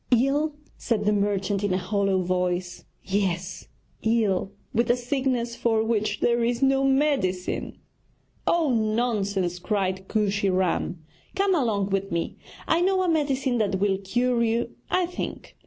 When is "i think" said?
14.89-15.55